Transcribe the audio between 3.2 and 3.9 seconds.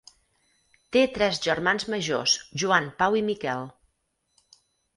i Miquel.